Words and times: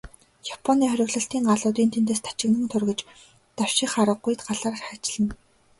Японы 0.55 0.83
хориглолтын 0.91 1.43
галууд 1.49 1.77
энд 1.83 1.93
тэндээс 1.95 2.21
тачигнан 2.27 2.67
тургиж, 2.71 2.99
давших 3.57 3.91
аргагүй 4.01 4.35
галаар 4.45 4.83
хайчилна. 4.87 5.33